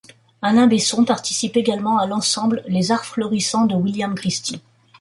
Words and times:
Anna 0.41 0.65
Besson 0.65 1.05
participe 1.05 1.57
également 1.57 1.99
à 1.99 2.07
l'ensemble 2.07 2.63
Les 2.67 2.91
Arts 2.91 3.05
florissants 3.05 3.67
de 3.67 3.75
William 3.75 4.15
Christie. 4.15 4.59